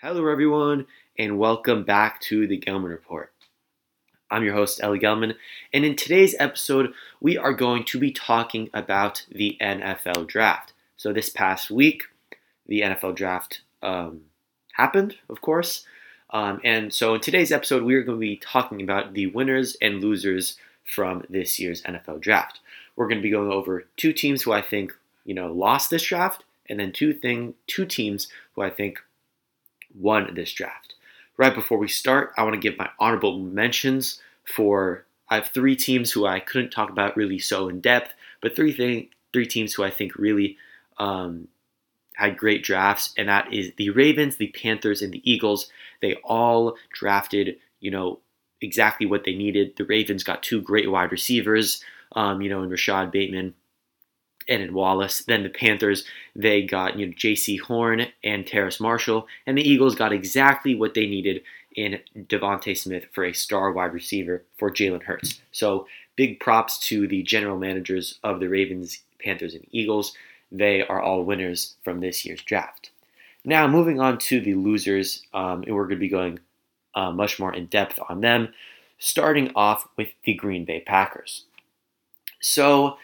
[0.00, 0.86] Hello, everyone,
[1.18, 3.32] and welcome back to the Gelman Report.
[4.30, 5.34] I'm your host, Ellie Gelman,
[5.72, 10.72] and in today's episode, we are going to be talking about the NFL draft.
[10.96, 12.04] So, this past week,
[12.64, 14.20] the NFL draft um,
[14.74, 15.84] happened, of course.
[16.30, 19.76] Um, and so, in today's episode, we are going to be talking about the winners
[19.82, 22.60] and losers from this year's NFL draft.
[22.94, 24.92] We're going to be going over two teams who I think
[25.24, 29.00] you know lost this draft, and then two thing two teams who I think
[29.98, 30.94] won this draft.
[31.36, 35.76] Right before we start, I want to give my honorable mentions for I have three
[35.76, 39.74] teams who I couldn't talk about really so in depth, but three thing, three teams
[39.74, 40.56] who I think really
[40.98, 41.48] um,
[42.14, 45.70] had great drafts, and that is the Ravens, the Panthers, and the Eagles.
[46.00, 48.20] They all drafted, you know,
[48.60, 49.76] exactly what they needed.
[49.76, 53.54] The Ravens got two great wide receivers, um, you know, in Rashad Bateman
[54.48, 55.22] and in Wallace.
[55.22, 59.94] Then the Panthers, they got you know Jaycee Horn and Terrace Marshall, and the Eagles
[59.94, 61.42] got exactly what they needed
[61.74, 65.40] in DeVonta Smith for a star wide receiver for Jalen Hurts.
[65.52, 70.14] So big props to the general managers of the Ravens, Panthers, and Eagles.
[70.50, 72.90] They are all winners from this year's draft.
[73.44, 76.40] Now moving on to the losers, um, and we're going to be going
[76.94, 78.48] uh, much more in depth on them.
[78.98, 81.44] Starting off with the Green Bay Packers.
[82.40, 82.96] So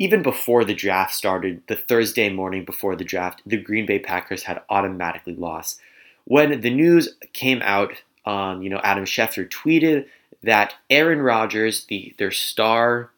[0.00, 4.42] even before the draft started, the Thursday morning before the draft, the Green Bay Packers
[4.42, 5.78] had automatically lost.
[6.24, 7.92] When the news came out,
[8.24, 10.06] um, you know, Adam Schefter tweeted
[10.42, 13.10] that Aaron Rodgers, the their star,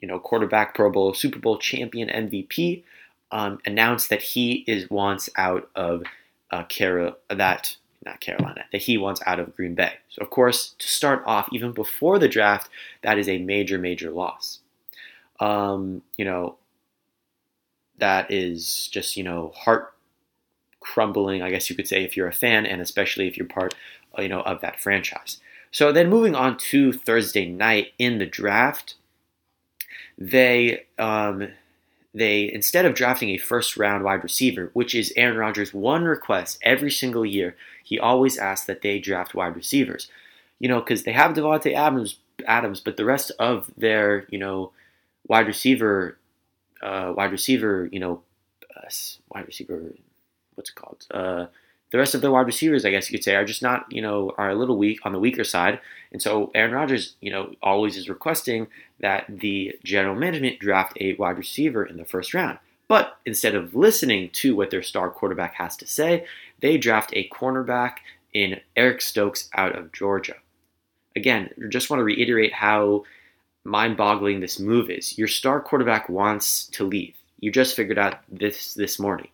[0.00, 2.82] you know, quarterback, Pro Bowl, Super Bowl champion, MVP,
[3.30, 6.02] um, announced that he is wants out of
[6.50, 9.92] uh, Carol that not Carolina that he wants out of Green Bay.
[10.08, 12.68] So of course, to start off, even before the draft,
[13.02, 14.58] that is a major, major loss
[15.40, 16.56] um, you know,
[17.98, 19.92] that is just, you know, heart
[20.80, 23.74] crumbling, I guess you could say, if you're a fan, and especially if you're part,
[24.18, 25.40] uh, you know, of that franchise.
[25.70, 28.94] So then moving on to Thursday night in the draft,
[30.16, 31.48] they um,
[32.14, 36.58] they instead of drafting a first round wide receiver, which is Aaron Rodgers' one request
[36.62, 40.08] every single year, he always asks that they draft wide receivers.
[40.60, 44.70] You know, because they have Davante Adams, Adams, but the rest of their you know
[45.26, 46.18] wide receiver,
[46.82, 48.22] uh, wide receiver, you know,
[48.76, 48.88] uh,
[49.30, 49.94] wide receiver,
[50.54, 51.06] what's it called?
[51.10, 51.46] Uh,
[51.90, 54.02] the rest of the wide receivers, I guess you could say, are just not, you
[54.02, 55.78] know, are a little weak on the weaker side.
[56.12, 58.66] And so Aaron Rodgers, you know, always is requesting
[59.00, 62.58] that the general management draft a wide receiver in the first round.
[62.88, 66.26] But instead of listening to what their star quarterback has to say,
[66.60, 67.98] they draft a cornerback
[68.32, 70.34] in Eric Stokes out of Georgia.
[71.16, 73.04] Again, just want to reiterate how
[73.64, 75.18] mind boggling this move is.
[75.18, 77.14] Your star quarterback wants to leave.
[77.40, 79.28] You just figured out this this morning.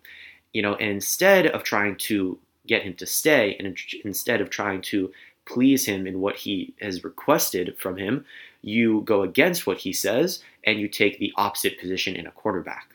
[0.53, 2.37] You know, and instead of trying to
[2.67, 5.11] get him to stay and instead of trying to
[5.45, 8.25] please him in what he has requested from him,
[8.61, 12.87] you go against what he says and you take the opposite position in a quarterback.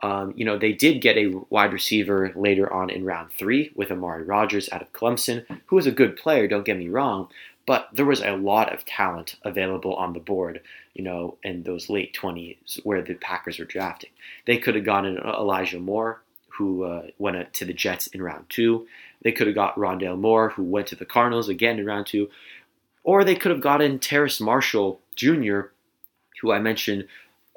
[0.00, 3.90] Um, you know, they did get a wide receiver later on in round three with
[3.90, 7.28] Amari Rodgers out of Clemson, who is a good player, don't get me wrong,
[7.68, 10.62] but there was a lot of talent available on the board,
[10.94, 14.08] you know, in those late 20s where the Packers were drafting.
[14.46, 16.22] They could have gotten Elijah Moore,
[16.56, 18.86] who uh, went to the Jets in round two.
[19.22, 22.30] They could have got Rondale Moore, who went to the Cardinals again in round two.
[23.04, 25.60] Or they could have gotten Terrace Marshall Jr.,
[26.40, 27.06] who I mentioned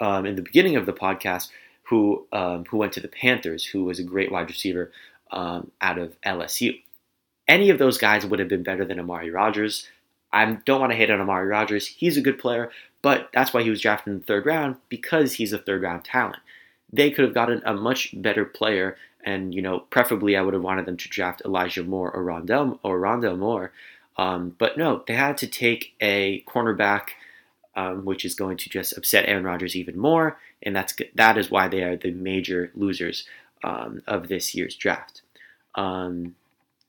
[0.01, 1.47] um, in the beginning of the podcast,
[1.83, 4.91] who um, who went to the Panthers, who was a great wide receiver
[5.31, 6.81] um, out of LSU.
[7.47, 9.87] Any of those guys would have been better than Amari Rodgers.
[10.33, 11.87] I don't want to hate on Amari Rodgers.
[11.87, 12.71] He's a good player,
[13.01, 16.05] but that's why he was drafted in the third round because he's a third round
[16.05, 16.37] talent.
[16.93, 20.63] They could have gotten a much better player, and you know, preferably I would have
[20.63, 23.71] wanted them to draft Elijah Moore or Rondale or Rondale Moore.
[24.17, 27.09] Um, but no, they had to take a cornerback,
[27.75, 31.49] um, which is going to just upset Aaron Rodgers even more, and that's that is
[31.49, 33.25] why they are the major losers
[33.63, 35.21] um, of this year's draft.
[35.75, 36.35] Um,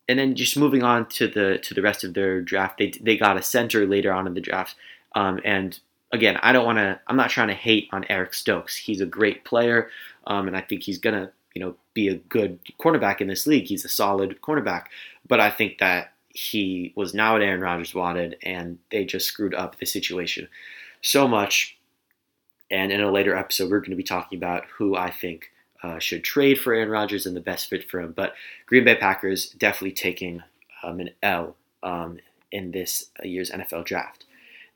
[0.08, 3.16] and then just moving on to the to the rest of their draft, they they
[3.16, 4.74] got a center later on in the draft.
[5.14, 5.78] Um, and
[6.10, 7.00] again, I don't want to.
[7.06, 8.76] I'm not trying to hate on Eric Stokes.
[8.76, 9.90] He's a great player,
[10.26, 13.66] um, and I think he's gonna you know be a good cornerback in this league.
[13.66, 14.86] He's a solid cornerback,
[15.26, 19.54] but I think that he was not what Aaron Rodgers wanted, and they just screwed
[19.54, 20.48] up the situation
[21.02, 21.76] so much.
[22.70, 25.50] And in a later episode, we're going to be talking about who I think
[25.82, 28.12] uh, should trade for Aaron Rodgers and the best fit for him.
[28.12, 28.34] But
[28.66, 30.42] Green Bay Packers definitely taking
[30.82, 32.18] um, an L um,
[32.50, 34.24] in this year's NFL draft.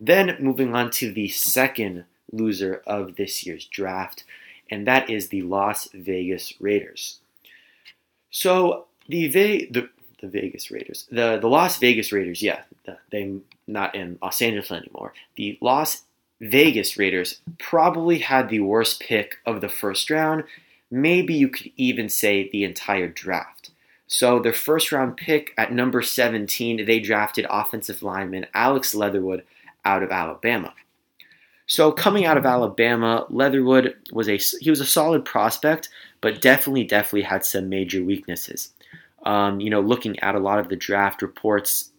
[0.01, 4.25] Then moving on to the second loser of this year's draft,
[4.71, 7.21] and that is the Las Vegas Raiders.
[8.31, 9.89] So the the
[10.21, 11.07] the Vegas Raiders.
[11.11, 12.63] The the Las Vegas Raiders, yeah,
[13.11, 15.13] they're not in Los Angeles anymore.
[15.37, 16.03] The Las
[16.41, 20.45] Vegas Raiders probably had the worst pick of the first round.
[20.91, 23.71] Maybe you could even say the entire draft.
[24.07, 29.43] So their first round pick at number 17, they drafted offensive lineman Alex Leatherwood
[29.85, 30.75] out of Alabama.
[31.67, 35.89] So coming out of Alabama, Leatherwood was a he was a solid prospect,
[36.21, 38.71] but definitely definitely had some major weaknesses.
[39.25, 41.91] Um, you know, looking at a lot of the draft reports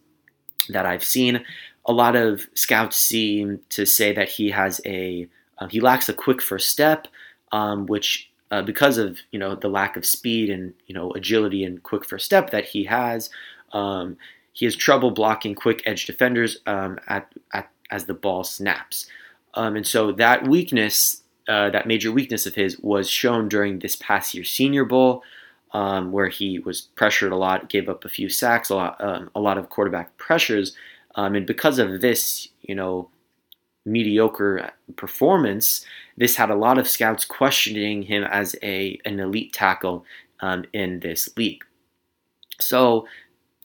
[0.70, 1.44] that I've seen,
[1.84, 6.14] a lot of scouts seem to say that he has a uh, he lacks a
[6.14, 7.06] quick first step,
[7.52, 11.64] um, which uh, because of you know the lack of speed and you know agility
[11.64, 13.30] and quick first step that he has,
[13.72, 14.16] um,
[14.52, 19.06] he has trouble blocking quick edge defenders um, at, at as the ball snaps.
[19.54, 23.96] Um, and so that weakness, uh, that major weakness of his, was shown during this
[23.96, 25.22] past year's Senior Bowl,
[25.72, 29.30] um, where he was pressured a lot, gave up a few sacks, a lot, um,
[29.34, 30.74] a lot of quarterback pressures,
[31.14, 33.08] um, and because of this, you know,
[33.88, 35.84] mediocre performance,
[36.16, 40.04] this had a lot of scouts questioning him as a an elite tackle
[40.40, 41.64] um, in this league.
[42.60, 43.06] So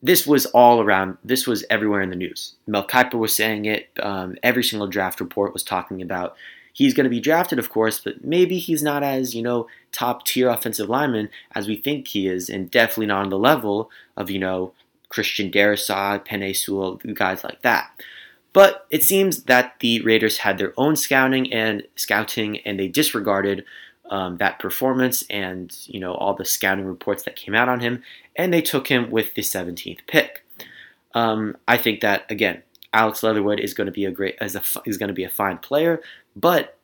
[0.02, 1.18] this was all around.
[1.24, 2.56] This was everywhere in the news.
[2.68, 3.90] Mel Kiper was saying it.
[4.02, 6.36] Um, every single draft report was talking about
[6.74, 10.26] he's going to be drafted, of course, but maybe he's not as you know top
[10.26, 14.30] tier offensive lineman as we think he is, and definitely not on the level of
[14.30, 14.74] you know
[15.10, 17.92] Christian Darrisaw, Penei Sewell, guys like that.
[18.54, 23.66] But it seems that the Raiders had their own scouting and scouting, and they disregarded
[24.10, 28.04] um, that performance and you know all the scouting reports that came out on him,
[28.36, 30.46] and they took him with the 17th pick.
[31.16, 32.62] Um, I think that again,
[32.94, 35.30] Alex Leatherwood is going to be a great as a is going to be a
[35.30, 36.02] fine player,
[36.36, 36.78] but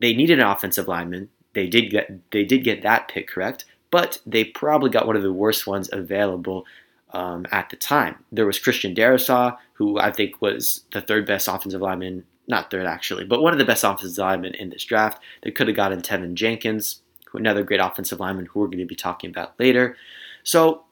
[0.00, 1.28] they needed an offensive lineman.
[1.54, 5.22] They did get they did get that pick correct, but they probably got one of
[5.22, 6.64] the worst ones available
[7.14, 8.16] um, at the time.
[8.32, 12.84] There was Christian Darrisaw, who I think was the third best offensive lineman not third
[12.84, 15.22] actually, but one of the best offensive linemen in this draft.
[15.42, 17.00] They could have gotten Teven Jenkins,
[17.32, 19.96] another great offensive lineman who we're going to be talking about later.
[20.42, 20.84] So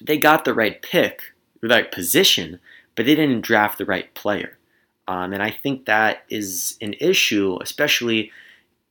[0.00, 1.20] they got the right pick,
[1.60, 2.60] the right position,
[2.94, 4.58] but they didn't draft the right player.
[5.06, 8.30] Um, and I think that is an issue, especially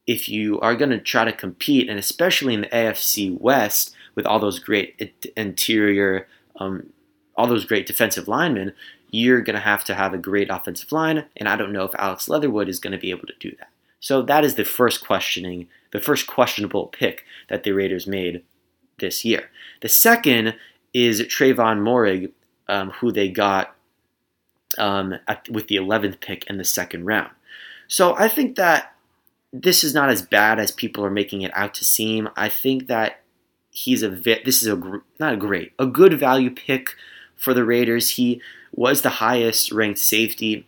[0.06, 4.26] if you are going to try to compete, and especially in the AFC West with
[4.26, 6.28] all those great interior,
[6.60, 6.92] um,
[7.36, 8.74] all those great defensive linemen
[9.12, 11.96] you're going to have to have a great offensive line, and I don't know if
[11.96, 13.70] Alex Leatherwood is going to be able to do that.
[14.00, 18.44] So that is the first questioning, the first questionable pick that the Raiders made
[19.00, 19.50] this year.
[19.82, 20.56] The second
[20.94, 22.32] is Trevon Moehrig,
[22.68, 23.76] um, who they got
[24.78, 27.32] um, at, with the 11th pick in the second round.
[27.88, 28.94] So I think that
[29.52, 32.30] this is not as bad as people are making it out to seem.
[32.36, 33.22] I think that
[33.72, 36.96] he's a this is a not a great, a good value pick
[37.36, 38.12] for the Raiders.
[38.12, 38.42] He
[38.74, 40.68] was the highest ranked safety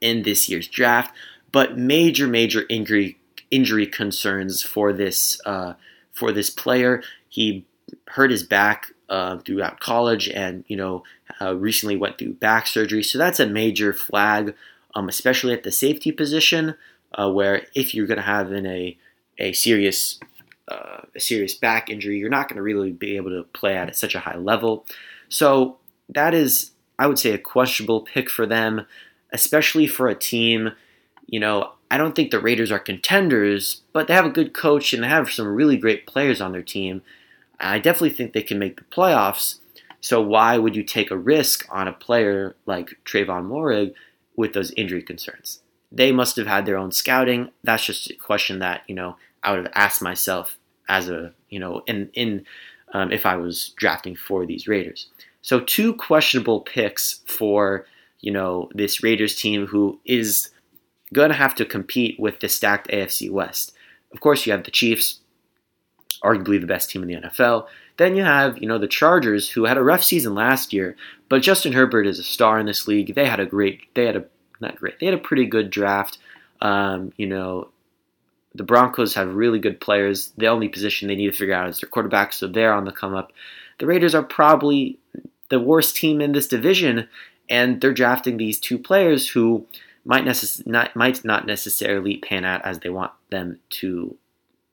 [0.00, 1.14] in this year's draft,
[1.52, 3.18] but major, major injury
[3.50, 5.74] injury concerns for this uh,
[6.12, 7.02] for this player.
[7.28, 7.64] He
[8.08, 11.04] hurt his back uh, throughout college, and you know
[11.40, 13.02] uh, recently went through back surgery.
[13.02, 14.54] So that's a major flag,
[14.94, 16.74] um, especially at the safety position,
[17.14, 18.96] uh, where if you're going to have in a
[19.38, 20.18] a serious
[20.68, 23.94] uh, a serious back injury, you're not going to really be able to play at
[23.96, 24.86] such a high level.
[25.28, 25.78] So
[26.08, 28.86] that is I would say, a questionable pick for them,
[29.32, 30.72] especially for a team.
[31.26, 34.92] You know, I don't think the Raiders are contenders, but they have a good coach
[34.92, 37.02] and they have some really great players on their team.
[37.60, 39.58] I definitely think they can make the playoffs.
[40.00, 43.94] So why would you take a risk on a player like Trevon Moehrig
[44.36, 45.60] with those injury concerns?
[45.90, 47.50] They must have had their own scouting.
[47.62, 51.58] That's just a question that you know I would have asked myself as a you
[51.58, 52.44] know in in
[52.92, 55.08] um, if I was drafting for these Raiders.
[55.40, 57.86] So two questionable picks for
[58.20, 60.50] you know this Raiders team who is
[61.14, 63.72] going to have to compete with the stacked AFC West.
[64.12, 65.20] Of course, you have the Chiefs,
[66.24, 67.66] arguably the best team in the NFL.
[67.96, 70.96] Then you have you know the Chargers who had a rough season last year,
[71.28, 73.14] but Justin Herbert is a star in this league.
[73.14, 74.24] They had a great, they had a
[74.60, 76.18] not great, they had a pretty good draft.
[76.60, 77.68] Um, you know,
[78.56, 80.32] the Broncos have really good players.
[80.36, 82.92] The only position they need to figure out is their quarterback, so they're on the
[82.92, 83.32] come up.
[83.78, 84.98] The Raiders are probably
[85.48, 87.08] the worst team in this division,
[87.48, 89.66] and they're drafting these two players who
[90.04, 94.16] might necess- not might not necessarily pan out as they want them to,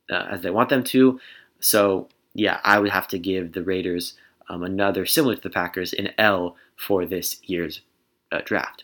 [0.09, 1.19] uh, as they want them to.
[1.59, 4.15] So yeah, I would have to give the Raiders
[4.49, 7.81] um, another similar to the Packers an L for this year's
[8.31, 8.83] uh, draft.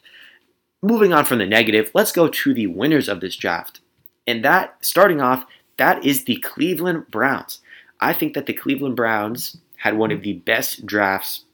[0.82, 3.82] Moving on from the negative, let's go to the winners of this draft,
[4.30, 5.46] and that starting off,
[5.78, 7.60] that is the Cleveland Browns.
[8.00, 11.46] I think that the Cleveland Browns had one of the best drafts,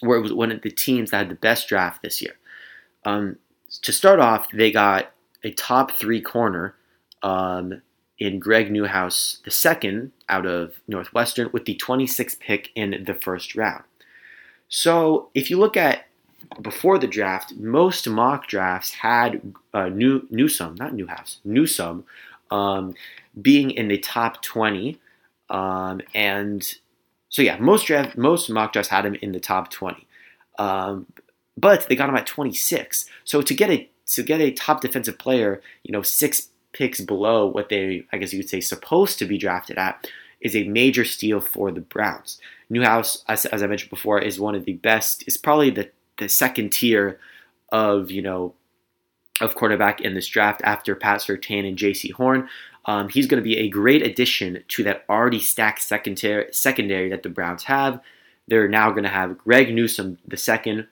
[0.00, 2.38] where it was one of the teams that had the best draft this year.
[3.04, 3.36] Um,
[3.82, 5.12] to start off, they got
[5.42, 6.74] a top three corner
[7.22, 7.82] um,
[8.18, 13.84] in Greg Newhouse II out of Northwestern with the 26th pick in the first round.
[14.68, 16.07] So if you look at
[16.62, 22.04] before the draft, most mock drafts had uh, New Newsome, not Newhouse, Newsome,
[22.50, 22.94] um,
[23.40, 24.98] being in the top 20,
[25.50, 26.74] um, and
[27.28, 30.06] so yeah, most draft, most mock drafts had him in the top 20,
[30.58, 31.06] um,
[31.56, 33.06] but they got him at 26.
[33.24, 37.46] So to get a to get a top defensive player, you know, six picks below
[37.46, 40.06] what they, I guess you could say, supposed to be drafted at,
[40.40, 42.40] is a major steal for the Browns.
[42.70, 45.24] Newhouse, as, as I mentioned before, is one of the best.
[45.26, 47.18] Is probably the the second tier
[47.70, 48.54] of you know
[49.40, 52.48] of quarterback in this draft after Pat Surtain and Jaycee Horn.
[52.86, 57.22] Um, he's going to be a great addition to that already stacked secondary secondary that
[57.22, 58.00] the Browns have.
[58.48, 60.86] They're now going to have Greg Newsome the second.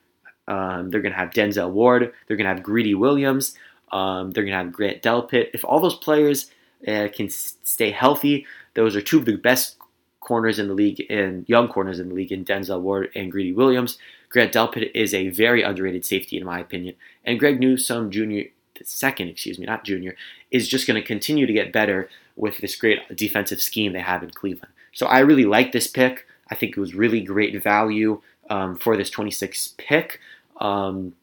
[0.47, 2.12] Um, they're going to have Denzel Ward.
[2.26, 3.56] They're going to have Greedy Williams.
[3.92, 5.50] Um, they're going to have Grant Delpit.
[5.54, 6.50] If all those players
[6.87, 9.76] uh, can stay healthy, those are two of the best
[10.21, 13.52] corners in the league and young corners in the league in Denzel Ward and Greedy
[13.52, 13.99] Williams.
[14.28, 18.49] Grant Delpit is a very underrated safety in my opinion, and Greg Newsome Jr.
[18.85, 20.16] second, excuse me, not junior,
[20.50, 24.23] is just going to continue to get better with this great defensive scheme they have
[24.23, 24.73] in Cleveland.
[24.92, 26.26] So I really like this pick.
[26.50, 30.21] I think it was really great value um, for this 26 pick.
[30.61, 31.14] Um,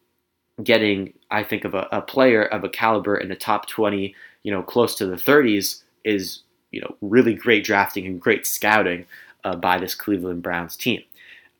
[0.63, 4.51] getting, I think, of a, a player of a caliber in the top 20, you
[4.51, 6.41] know, close to the 30s is
[6.73, 9.05] you know, really great drafting and great scouting
[9.45, 11.01] uh, by this Cleveland Browns team.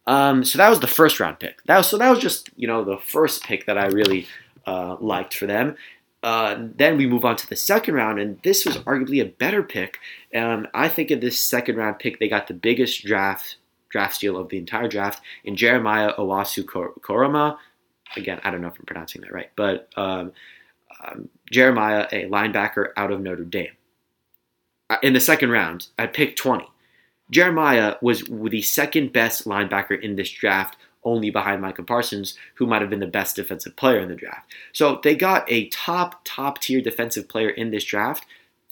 [0.05, 1.63] Um, so that was the first round pick.
[1.63, 4.27] That was, so that was just you know the first pick that I really
[4.65, 5.75] uh, liked for them.
[6.21, 9.61] Uh, then we move on to the second round, and this was arguably a better
[9.61, 9.97] pick.
[10.33, 13.57] Um, I think in this second round pick, they got the biggest draft
[13.89, 17.57] draft steal of the entire draft in Jeremiah Owusu Koramoah.
[18.15, 20.31] Again, I don't know if I'm pronouncing that right, but um,
[21.03, 23.71] um, Jeremiah, a linebacker out of Notre Dame.
[24.89, 26.65] Uh, in the second round at pick 20.
[27.29, 32.81] Jeremiah was the second best linebacker in this draft, only behind Micah Parsons, who might
[32.81, 34.53] have been the best defensive player in the draft.
[34.71, 38.25] So they got a top, top tier defensive player in this draft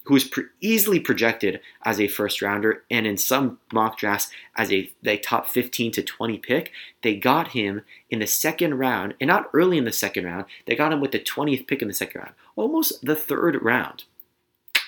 [0.06, 4.72] who is pre- easily projected as a first rounder and in some mock drafts as
[4.72, 6.72] a, a top 15 to 20 pick.
[7.04, 10.76] They got him in the second round, and not early in the second round, they
[10.76, 14.06] got him with the 20th pick in the second round, almost the third round.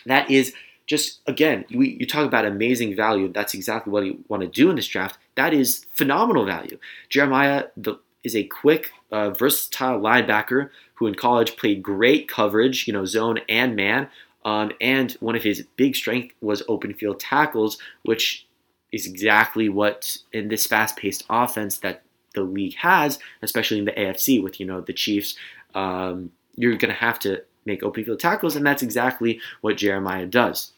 [0.06, 0.54] That is
[0.86, 3.32] just again, you talk about amazing value.
[3.32, 5.18] That's exactly what you want to do in this draft.
[5.36, 6.78] That is phenomenal value.
[7.10, 12.94] Jeremiah the, is a quick, uh, versatile linebacker who in college played great coverage, you
[12.94, 14.10] know, zone and man.
[14.46, 18.46] Um, and one of his big strength was open field tackles, which
[18.92, 22.04] is exactly what in this fast-paced offense that
[22.36, 25.36] the league has, especially in the AFC with you know the Chiefs.
[25.74, 30.26] Um, you're going to have to make open field tackles, and that's exactly what Jeremiah
[30.26, 30.72] does.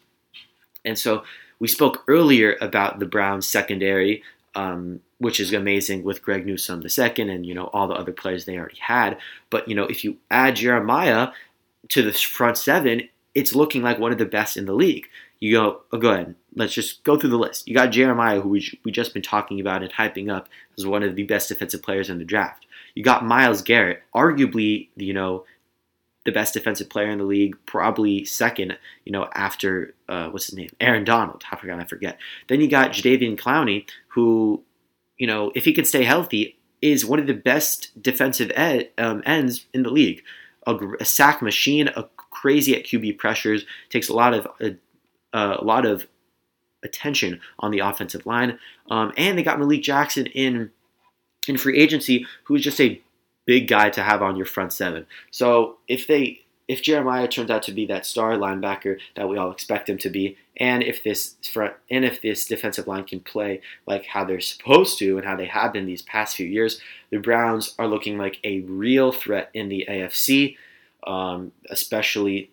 [0.83, 1.23] And so
[1.59, 4.23] we spoke earlier about the Browns secondary,
[4.53, 8.45] um, which is amazing with Greg the second, and you know all the other players
[8.45, 9.17] they already had.
[9.49, 11.29] But you know if you add Jeremiah
[11.89, 15.07] to the front seven, it's looking like one of the best in the league.
[15.39, 16.35] You go, oh, go ahead.
[16.55, 17.67] Let's just go through the list.
[17.67, 21.03] You got Jeremiah, who we we just been talking about and hyping up as one
[21.03, 22.65] of the best defensive players in the draft.
[22.95, 25.45] You got Myles Garrett, arguably, you know,
[26.25, 30.55] the best defensive player in the league, probably second, you know, after uh, what's his
[30.55, 31.43] name, Aaron Donald.
[31.51, 32.17] I forgot, I forget.
[32.47, 34.63] Then you got Jadeveon Clowney, who,
[35.17, 39.21] you know, if he can stay healthy, is one of the best defensive ed, um,
[39.25, 40.23] ends in the league.
[40.67, 45.63] A, a, sack machine, a crazy at QB pressures, takes a lot of uh, a
[45.63, 46.07] lot of
[46.83, 48.57] attention on the offensive line,
[48.89, 50.71] um, and they got Malik Jackson in
[51.47, 52.99] in free agency, who's just a
[53.45, 55.05] big guy to have on your front seven.
[55.31, 59.51] So if they if Jeremiah turns out to be that star linebacker that we all
[59.51, 63.61] expect him to be, and if this front and if this defensive line can play
[63.85, 67.17] like how they're supposed to and how they have been these past few years, the
[67.17, 70.57] Browns are looking like a real threat in the AFC,
[71.05, 72.49] um, especially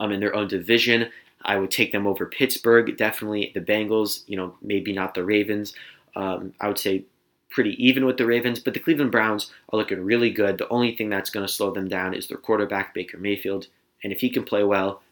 [0.00, 1.10] um, in their own division.
[1.44, 4.22] I would take them over Pittsburgh, definitely the Bengals.
[4.26, 5.74] You know, maybe not the Ravens.
[6.14, 7.04] Um, I would say
[7.52, 10.58] pretty even with the Ravens, but the Cleveland Browns are looking really good.
[10.58, 13.68] The only thing that's going to slow them down is their quarterback Baker Mayfield,
[14.02, 15.02] and if he can play well,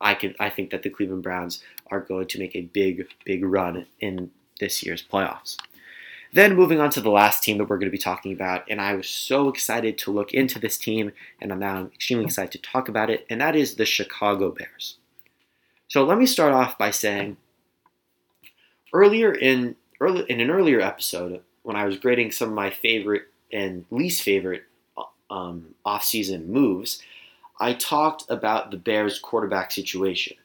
[0.00, 3.44] I can I think that the Cleveland Browns are going to make a big big
[3.44, 4.30] run in
[4.60, 5.56] this year's playoffs.
[6.32, 8.80] Then moving on to the last team that we're going to be talking about, and
[8.80, 12.70] I was so excited to look into this team, and I'm now extremely excited to
[12.70, 14.98] talk about it, and that is the Chicago Bears.
[15.88, 17.38] So let me start off by saying
[18.92, 23.24] earlier in early in an earlier episode when I was grading some of my favorite
[23.52, 24.62] and least favorite
[25.28, 27.02] um, off-season moves,
[27.60, 30.38] I talked about the Bears' quarterback situation.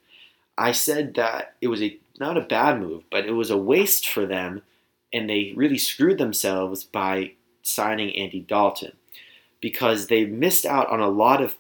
[0.58, 4.10] I said that it was a not a bad move, but it was a waste
[4.10, 4.63] for them,
[5.13, 8.92] and they really screwed themselves by signing Andy Dalton
[9.62, 11.56] because they missed out on a lot of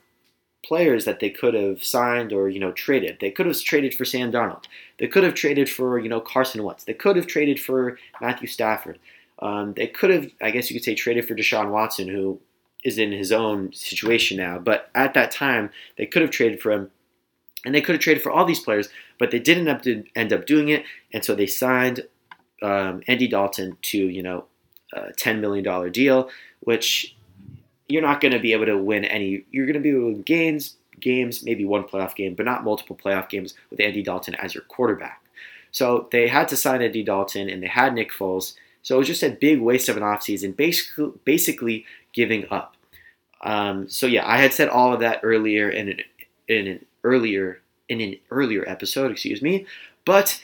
[0.65, 3.19] players that they could have signed or you know traded.
[3.21, 4.65] They could have traded for Sam Darnold.
[4.99, 6.83] They could have traded for you know Carson Wentz.
[6.83, 8.99] They could have traded for Matthew Stafford.
[9.43, 12.39] Um, they could have, I guess you could say, traded for Deshaun Watson, who
[12.83, 14.57] is in his own situation now.
[14.57, 16.89] But at that time, they could have traded for him,
[17.65, 18.87] and they could have traded for all these players,
[19.19, 22.07] but they didn't to end up doing it, and so they signed
[22.61, 24.45] um, Andy Dalton to you know
[24.93, 26.29] a ten million dollar deal,
[26.61, 27.13] which
[27.89, 29.43] you're not going to be able to win any.
[29.51, 32.63] You're going to be able to win games, games, maybe one playoff game, but not
[32.63, 35.21] multiple playoff games with Andy Dalton as your quarterback.
[35.71, 38.53] So they had to sign Andy Dalton, and they had Nick Foles.
[38.83, 42.75] So it was just a big waste of an offseason, basically, basically giving up.
[43.41, 45.99] Um, so yeah, I had said all of that earlier in an,
[46.47, 49.65] in an earlier in an earlier episode, excuse me.
[50.05, 50.43] But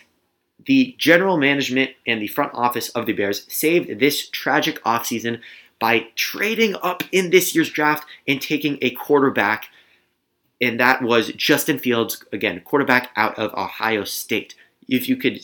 [0.66, 5.40] the general management and the front office of the Bears saved this tragic offseason
[5.80, 9.68] by trading up in this year's draft and taking a quarterback.
[10.62, 14.56] And that was Justin Fields, again, quarterback out of Ohio State.
[14.90, 15.40] If you could,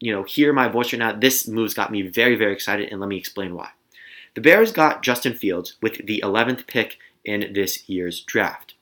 [0.00, 3.00] you know, hear my voice right now, this move's got me very, very excited, and
[3.00, 3.70] let me explain why.
[4.34, 8.74] The Bears got Justin Fields with the 11th pick in this year's draft.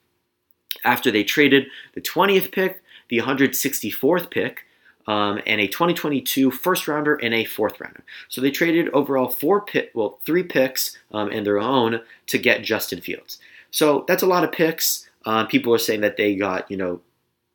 [0.84, 4.64] After they traded the 20th pick, the 164th pick,
[5.08, 8.04] um, and a 2022 first rounder and a fourth rounder.
[8.28, 12.62] So they traded overall four pick, well, three picks um, and their own to get
[12.62, 13.38] Justin Fields.
[13.70, 15.08] So that's a lot of picks.
[15.24, 17.00] Um, people are saying that they got, you know,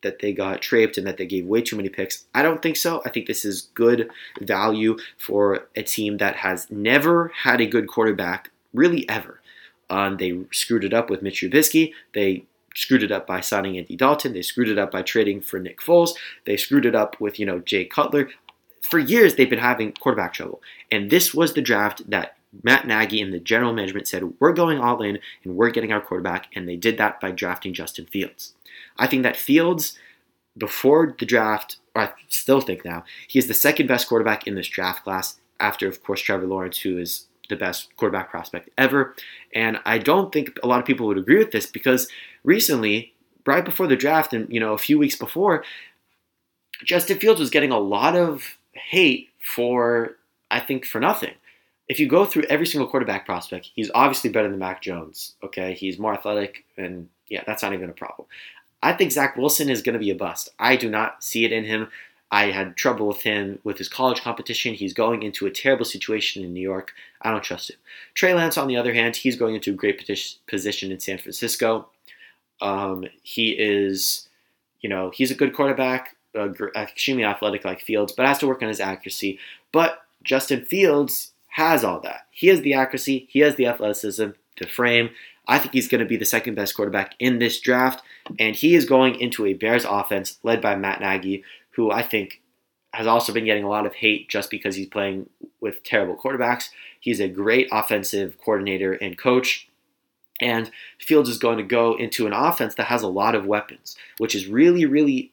[0.04, 2.24] that they got trapped and that they gave way too many picks.
[2.32, 3.02] I don't think so.
[3.04, 4.08] I think this is good
[4.40, 9.40] value for a team that has never had a good quarterback, really ever.
[9.90, 11.92] Um, they screwed it up with Mitch Trubisky.
[12.14, 14.32] They screwed it up by signing Andy Dalton.
[14.32, 16.12] They screwed it up by trading for Nick Foles.
[16.44, 18.28] They screwed it up with, you know, Jay Cutler.
[18.82, 20.62] For years, they've been having quarterback trouble.
[20.90, 24.78] And this was the draft that Matt Nagy and the general management said, we're going
[24.78, 26.48] all in and we're getting our quarterback.
[26.54, 28.54] And they did that by drafting Justin Fields.
[28.98, 29.96] I think that Fields,
[30.56, 34.54] before the draft, or I still think now, he is the second best quarterback in
[34.54, 39.14] this draft class after, of course, Trevor Lawrence, who is the best quarterback prospect ever.
[39.54, 42.08] And I don't think a lot of people would agree with this because
[42.42, 43.12] recently,
[43.46, 45.64] right before the draft and you know a few weeks before,
[46.84, 50.16] Justin Fields was getting a lot of hate for
[50.50, 51.34] I think for nothing.
[51.86, 55.34] If you go through every single quarterback prospect, he's obviously better than Mac Jones.
[55.42, 58.26] Okay, he's more athletic, and yeah, that's not even a problem.
[58.84, 60.50] I think Zach Wilson is going to be a bust.
[60.58, 61.88] I do not see it in him.
[62.30, 64.74] I had trouble with him with his college competition.
[64.74, 66.92] He's going into a terrible situation in New York.
[67.22, 67.76] I don't trust him.
[68.12, 70.06] Trey Lance, on the other hand, he's going into a great
[70.46, 71.88] position in San Francisco.
[72.60, 74.28] Um, he is,
[74.80, 78.62] you know, he's a good quarterback, uh, extremely athletic like Fields, but has to work
[78.62, 79.38] on his accuracy.
[79.72, 82.26] But Justin Fields has all that.
[82.30, 85.08] He has the accuracy, he has the athleticism, the frame.
[85.46, 88.02] I think he's going to be the second best quarterback in this draft,
[88.38, 92.40] and he is going into a Bears offense led by Matt Nagy, who I think
[92.94, 95.28] has also been getting a lot of hate just because he's playing
[95.60, 96.70] with terrible quarterbacks.
[97.00, 99.68] He's a great offensive coordinator and coach.
[100.40, 103.96] And Fields is going to go into an offense that has a lot of weapons,
[104.18, 105.32] which is really, really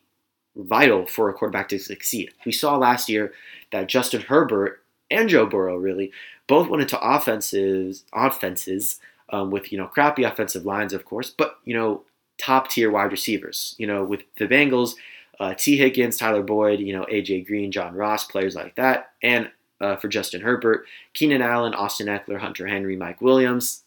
[0.56, 2.34] vital for a quarterback to succeed.
[2.45, 3.34] We saw last year
[3.71, 6.12] that Justin Herbert and Joe Burrow really
[6.47, 9.00] both went into offenses, offenses
[9.32, 12.04] um, with you know crappy offensive lines, of course, but you know
[12.38, 13.76] top tier wide receivers.
[13.78, 14.94] You know with the Bengals,
[15.41, 19.13] uh, Tee Higgins, Tyler Boyd, you know, AJ Green, John Ross, players like that.
[19.24, 19.50] And
[19.82, 23.82] uh, for Justin Herbert, Keenan Allen, Austin Ekeler, Hunter Henry, Mike Williams.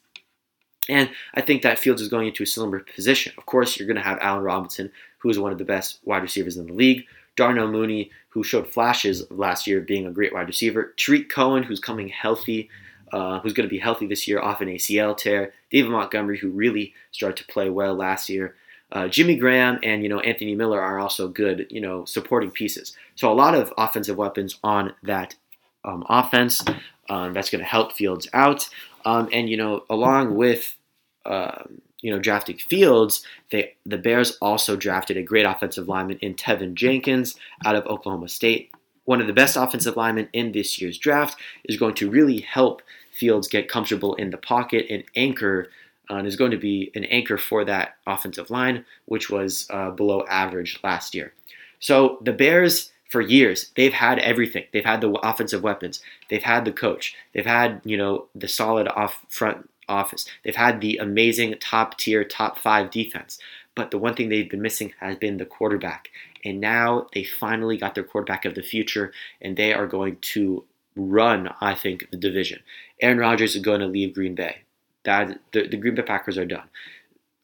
[0.88, 3.32] And I think that Fields is going into a similar position.
[3.38, 6.22] Of course, you're going to have Allen Robinson, who is one of the best wide
[6.22, 7.04] receivers in the league.
[7.36, 10.92] Darnell Mooney, who showed flashes last year of being a great wide receiver.
[10.96, 12.68] Tarik Cohen, who's coming healthy,
[13.14, 15.52] uh, who's going to be healthy this year off an ACL tear.
[15.70, 18.56] David Montgomery, who really started to play well last year.
[18.90, 22.96] Uh, Jimmy Graham and you know Anthony Miller are also good you know supporting pieces.
[23.14, 25.36] So a lot of offensive weapons on that
[25.84, 26.64] um, offense
[27.08, 28.68] um, that's going to help Fields out.
[29.04, 30.76] Um, and you know along with
[31.24, 31.62] uh,
[32.00, 36.74] you know drafting Fields, they the Bears also drafted a great offensive lineman in Teven
[36.74, 38.72] Jenkins out of Oklahoma State.
[39.04, 42.82] One of the best offensive linemen in this year's draft is going to really help
[43.14, 45.68] Fields get comfortable in the pocket and anchor
[46.10, 49.90] uh, and is going to be an anchor for that offensive line, which was uh,
[49.90, 51.32] below average last year.
[51.78, 54.64] So the Bears for years they've had everything.
[54.72, 56.00] They've had the offensive weapons.
[56.28, 57.14] They've had the coach.
[57.32, 60.26] They've had you know the solid off front office.
[60.42, 63.38] They've had the amazing top tier, top five defense.
[63.74, 66.10] But the one thing they've been missing has been the quarterback.
[66.44, 70.64] And now they finally got their quarterback of the future, and they are going to
[70.94, 72.60] run, I think, the division.
[73.04, 74.62] Aaron Rodgers is going to leave Green Bay.
[75.04, 76.68] That the, the Green Bay Packers are done.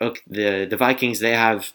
[0.00, 1.72] Okay, the the Vikings they have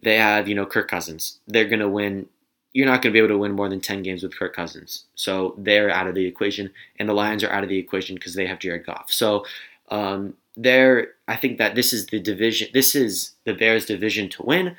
[0.00, 1.40] they have you know Kirk Cousins.
[1.48, 2.28] They're going to win.
[2.72, 5.06] You're not going to be able to win more than ten games with Kirk Cousins,
[5.16, 6.70] so they're out of the equation.
[7.00, 9.10] And the Lions are out of the equation because they have Jared Goff.
[9.10, 9.44] So
[9.90, 12.68] um, there, I think that this is the division.
[12.72, 14.76] This is the Bears' division to win.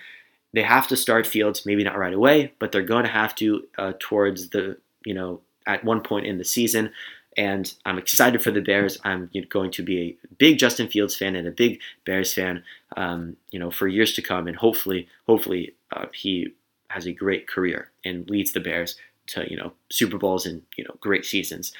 [0.53, 3.67] They have to start Fields, maybe not right away, but they're going to have to
[3.77, 6.91] uh, towards the you know at one point in the season.
[7.37, 8.97] And I'm excited for the Bears.
[9.03, 12.63] I'm going to be a big Justin Fields fan and a big Bears fan,
[12.95, 14.47] um, you know, for years to come.
[14.47, 16.53] And hopefully, hopefully, uh, he
[16.89, 18.95] has a great career and leads the Bears
[19.27, 21.73] to you know Super Bowls and you know great seasons.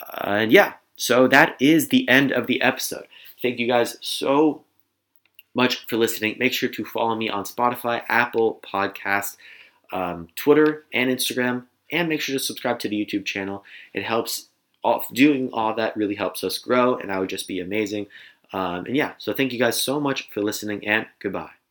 [0.00, 3.06] Uh, and yeah, so that is the end of the episode.
[3.40, 4.64] Thank you guys so
[5.54, 6.36] much for listening.
[6.38, 9.36] Make sure to follow me on Spotify, Apple Podcast,
[9.92, 13.64] um, Twitter, and Instagram, and make sure to subscribe to the YouTube channel.
[13.94, 14.48] It helps.
[15.12, 18.06] Doing all that really helps us grow, and that would just be amazing.
[18.52, 21.61] Um, and yeah, so thank you guys so much for listening, and goodbye.